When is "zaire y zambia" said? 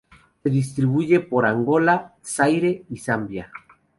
2.25-3.51